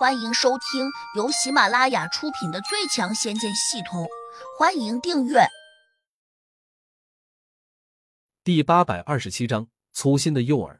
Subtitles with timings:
[0.00, 4.04] 欢迎收听由喜马拉雅出品的《最强仙剑系统》，
[4.58, 5.40] 欢迎订阅。
[8.42, 10.78] 第八百二十七章：粗心的诱饵。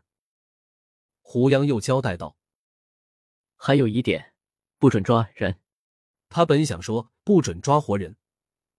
[1.21, 2.39] 胡杨又交代道
[3.57, 4.33] ：“还有一点，
[4.79, 5.61] 不准抓人。”
[6.31, 8.17] 他本想说不准抓活人，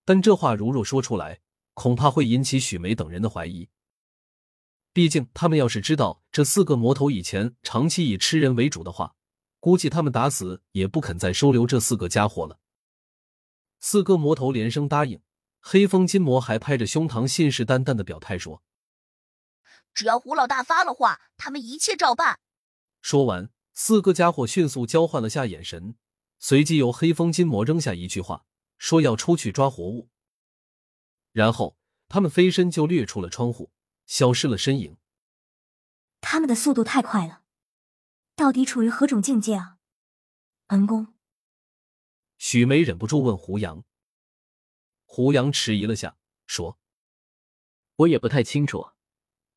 [0.05, 1.41] 但这话如若说出来，
[1.75, 3.69] 恐怕会引起许梅等人的怀疑。
[4.91, 9.13] 毕竟他们要是知道这四个魔头以前长期以吃人为主的话，
[9.61, 12.59] 估计他们打死也不肯再收留这四个家伙了。
[13.79, 15.21] 四个魔头连声答应，
[15.59, 18.63] 黑风金魔还拍着胸膛，信誓旦旦的表态说
[19.93, 22.39] ：“只要胡老大发了话，他们一切照办。”
[23.01, 25.95] 说完，四个家伙迅速交换了下眼神，
[26.39, 28.45] 随即由黑风金魔扔下一句话，
[28.79, 30.09] 说要出去抓活物。
[31.31, 31.77] 然后
[32.09, 33.71] 他们飞身就掠出了窗户，
[34.07, 34.97] 消失了身影。
[36.19, 37.40] 他们的速度太快了。
[38.35, 39.77] 到底处于何种境界啊？
[40.67, 41.13] 恩公，
[42.37, 43.83] 许梅忍不住问胡杨。
[45.05, 46.79] 胡杨迟疑了下，说
[47.97, 48.91] ：“我也不太清楚，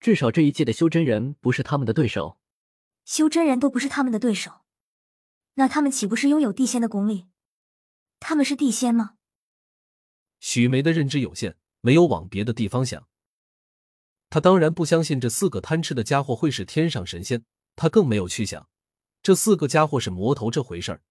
[0.01, 2.41] 至少这一届的修真人不是他们的对手。
[3.05, 4.65] 修真人都不是他们的对手，
[5.55, 7.29] 那他们岂不是拥有地仙的功力？
[8.19, 9.17] 他们是地仙吗？”
[10.41, 13.09] 许梅的认知有限，没有往别的地方想。
[14.29, 17.45] 他当然不相信这四个贪吃的家伙会是天上神仙，
[17.77, 18.69] 他更没有去想。
[19.23, 21.03] 这四个家伙是魔头这回事儿，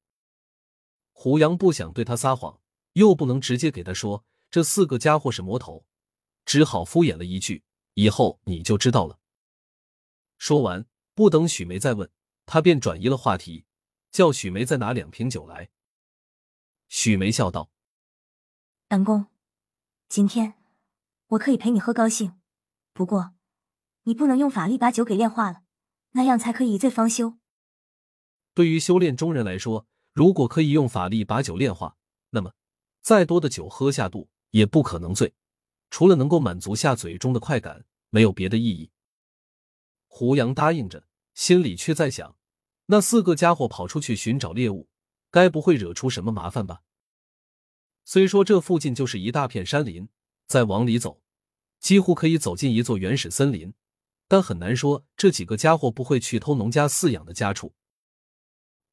[1.11, 2.61] 胡杨不想对他撒谎，
[2.93, 5.85] 又不能直接给他说这四个家伙是魔头，
[6.45, 7.63] 只好敷衍了一句
[7.95, 9.19] ：“以后你就知道了。”
[10.37, 12.11] 说完，不等许梅再问，
[12.45, 13.65] 他便转移了话题，
[14.11, 15.71] 叫许梅再拿两瓶酒来。
[16.89, 17.71] 许梅笑道
[18.89, 19.25] ：“南宫，
[20.07, 20.53] 今天
[21.29, 22.39] 我可以陪你喝高兴，
[22.93, 23.33] 不过
[24.03, 25.62] 你不能用法力把酒给炼化了，
[26.13, 27.37] 那样才可以一醉方休。”
[28.55, 31.97] 对于修炼中人来说，如果可以用法力把酒炼化，
[32.29, 32.53] 那么
[33.01, 35.33] 再多的酒喝下肚也不可能醉，
[35.89, 38.91] 除了能够满足下嘴中的快感，没有别的意义。
[40.07, 42.37] 胡杨答应着，心里却在想：
[42.85, 44.87] 那四个家伙跑出去寻找猎物，
[45.31, 46.83] 该不会惹出什么麻烦吧？
[48.05, 50.09] 虽说这附近就是一大片山林，
[50.45, 51.23] 再往里走，
[51.79, 53.73] 几乎可以走进一座原始森林，
[54.33, 57.75] 但很难说这几个家伙不会去偷农家饲养的家畜。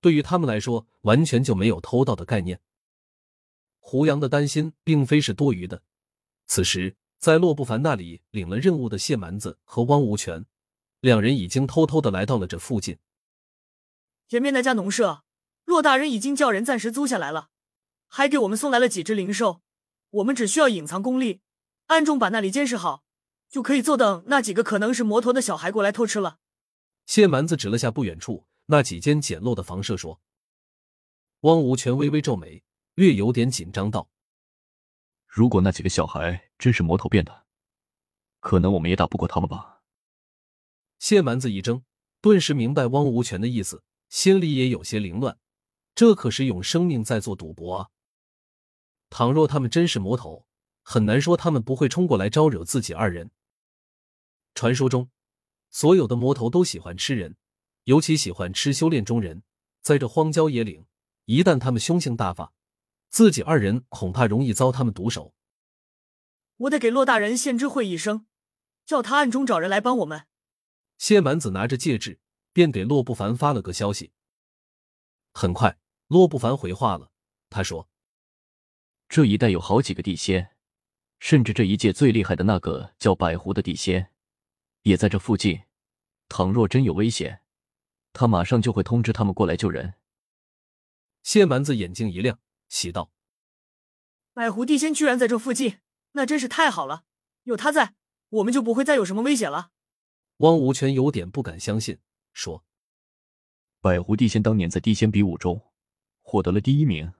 [0.03, 2.61] 对于他们来说，完全就没有偷盗的概念。
[3.79, 5.83] 胡杨的担心并非是多余的。
[6.47, 10.45] 此时，在洛不凡那里领了任务的谢蛮子和汪无权，
[11.01, 12.99] 两人已经偷偷的来到了这附近。
[14.29, 15.23] 前面那家农舍，
[15.65, 17.49] 骆大人已经叫人暂时租下来了，
[18.07, 19.63] 还给我们送来了几只灵兽。
[20.11, 21.41] 我们只需要隐藏功力，
[21.87, 23.05] 暗中把那里监视好，
[23.51, 26.39] 就可以坐等那几个可能是魔头的小孩过来偷吃了。
[27.05, 28.47] 谢蛮子指了下不远处。
[28.67, 30.21] 那几间简陋的房舍，说
[31.43, 32.63] ：“汪无权微微皱眉，
[32.95, 34.09] 略有点紧张道
[35.27, 37.47] ：‘如果那几个小孩真是魔头变的，
[38.39, 39.81] 可能我们也打不过他们吧。’”
[41.01, 41.83] 谢蛮子一怔，
[42.21, 45.37] 顿时明白汪无权的意思，心里也有些凌乱。
[45.97, 47.89] 这可是用生命在做赌博啊！
[49.09, 50.47] 倘若他们真是魔头，
[50.83, 53.33] 很难说他们不会冲过来招惹自己二人。
[54.55, 55.11] 传说中，
[55.71, 57.37] 所有的魔头都喜欢吃人。
[57.85, 59.43] 尤其喜欢吃修炼中人，
[59.81, 60.87] 在这荒郊野岭，
[61.25, 62.53] 一旦他们凶性大发，
[63.09, 65.35] 自己二人恐怕容易遭他们毒手。
[66.59, 68.27] 我得给洛大人献知会一声，
[68.85, 70.27] 叫他暗中找人来帮我们。
[70.99, 72.21] 谢蛮子拿着戒指，
[72.53, 74.13] 便给洛不凡发了个消息。
[75.33, 77.11] 很快，洛不凡回话了，
[77.49, 77.89] 他说
[79.09, 80.55] ：“这一带有好几个地仙，
[81.19, 84.13] 甚至这一届最厉害的那个叫百狐的地仙，
[84.83, 85.63] 也在这附近。
[86.29, 87.43] 倘若真有危险。”
[88.13, 89.95] 他马上就会通知他们过来救人。
[91.23, 93.13] 谢蛮子眼睛一亮，喜道
[94.35, 95.79] ：“百狐地仙居然在这附近，
[96.13, 97.05] 那真是太好了！
[97.45, 97.95] 有他在，
[98.31, 99.71] 我们就不会再有什么危险了。”
[100.39, 101.99] 汪无权有点不敢相信，
[102.33, 102.65] 说
[103.81, 105.71] ：“百狐地仙当年在地仙比武中
[106.21, 107.13] 获得了第一名，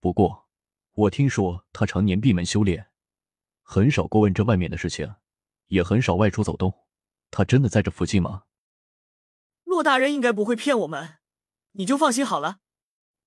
[0.00, 0.48] 不过
[0.94, 2.90] 我听说他常年闭门修炼，
[3.62, 5.14] 很少过问这外面的事情，
[5.68, 6.83] 也很少外出走动。
[7.34, 8.44] 他真的在这附近吗？”
[9.64, 11.16] 骆大人应该不会骗我们，
[11.72, 12.60] 你就放心好了。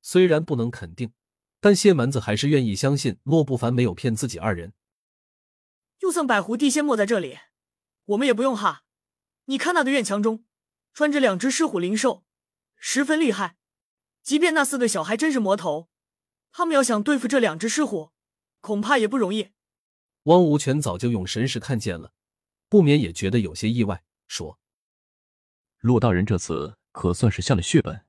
[0.02, 1.12] 虽然不能肯定，
[1.60, 4.74] 但谢蛮子还是愿意相信骆不凡没有骗自己二人。
[6.00, 7.40] 就算百狐地仙没在这里，
[8.06, 8.84] 我们也不用怕。
[9.46, 10.46] 你看那个院墙中
[10.94, 12.24] 穿着两只狮虎灵兽，
[12.78, 13.58] 十分厉害。
[14.24, 15.90] 即便那四个小孩真是魔头，
[16.52, 18.12] 他们要想对付这两只狮虎，
[18.62, 19.50] 恐怕也不容易。
[20.24, 22.14] 汪无权早就用神识看见了，
[22.70, 24.60] 不免也觉得有些意外，说。
[25.80, 28.06] 骆大人这次可算是下了血本，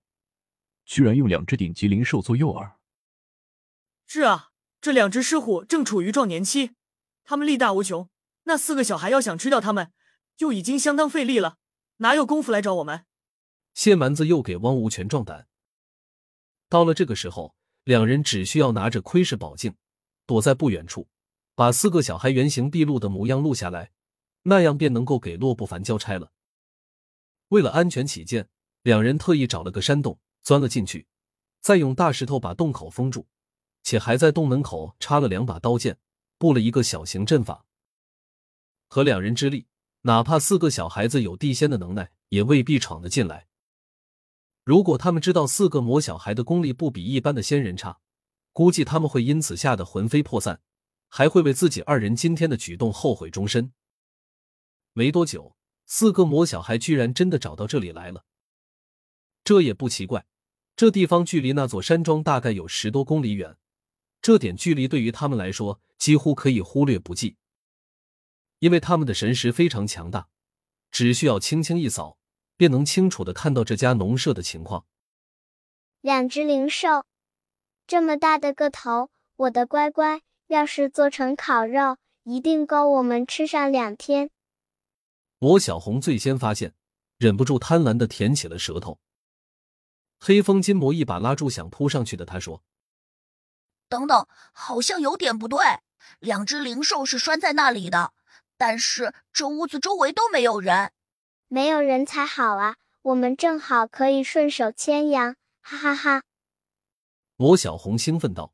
[0.85, 2.73] 居然用两只顶级灵兽做诱饵。
[4.07, 4.51] 是啊，
[4.81, 6.73] 这两只狮虎正处于壮年期，
[7.25, 8.09] 他们力大无穷，
[8.45, 9.93] 那四个小孩要想吃掉他们，
[10.37, 11.59] 就已经相当费力了，
[11.99, 13.05] 哪有功夫来找我们？
[13.75, 15.47] 谢蛮子又给汪无权壮胆。
[16.69, 17.55] 到了这个时候，
[17.85, 19.77] 两人只需要拿着窥视宝镜，
[20.27, 21.09] 躲在不远处，
[21.55, 23.93] 把四个小孩原形毕露的模样录下来，
[24.43, 26.33] 那样便能够给洛不凡交差了。
[27.49, 28.49] 为了安全起见，
[28.83, 31.07] 两人特意找了个山洞，钻了进去，
[31.61, 33.27] 再用大石头把洞口封住，
[33.83, 35.99] 且还在洞门口插了两把刀剑，
[36.39, 37.65] 布了一个小型阵法。
[38.87, 39.67] 合两人之力，
[40.03, 43.47] 哪怕四个小孩子有地仙的能耐，也未必闯得进来。
[44.65, 48.01] 如果他们知道四个魔小孩的功力不比一般的仙人差，
[48.53, 50.61] 估计他们会因此吓得魂飞魄散，
[51.09, 53.73] 还会为自己二人今天的举动后悔终身。
[54.99, 55.55] 没多久，
[55.87, 58.25] 四个魔小孩居然真的找到这里来了。
[59.45, 60.27] 这也不奇怪，
[60.75, 63.57] 这地方距离那座山庄大概有十多公里远，
[64.21, 67.37] 这点距离对于他们来说几乎可以忽略不计，
[68.59, 70.27] 因为他们的神识非常强大，
[70.91, 72.19] 只需要轻轻一扫。
[72.57, 74.85] 便能清楚的看到这家农舍的情况。
[76.01, 77.05] 两只灵兽，
[77.87, 84.31] 这么大的个头，我的乖乖，要是做成烤肉，一定够我们吃上两天。
[85.39, 86.75] 魔小红最先发现，
[87.17, 89.01] 忍不住贪婪的舔起了舌头。
[90.19, 92.63] 黑风金魔一把拉住想扑上去的他，说
[93.89, 95.59] ：“等等，好像有点不对。
[96.21, 98.13] 两只灵兽是拴在那里的，
[98.57, 100.93] 但是这屋子周围都没有人。”
[101.51, 102.77] 没有人才好啊！
[103.01, 106.23] 我们正好可以顺手牵羊，哈哈哈！
[107.37, 108.53] 魔小红兴奋道：“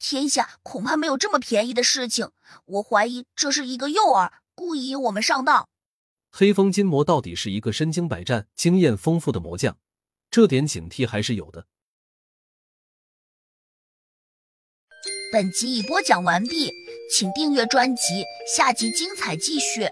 [0.00, 2.32] 天下恐怕没有这么便宜的事情，
[2.64, 4.32] 我怀疑这是一个诱饵，
[4.62, 5.68] 故意引我们上当。”
[6.30, 9.76] 黑风金魔到底是一个身经百战、经验丰富的魔将，
[10.30, 11.66] 这点警惕还是有的。
[15.32, 16.70] 本集已播讲完毕，
[17.10, 18.24] 请订阅专辑，
[18.54, 19.88] 下集精彩继续。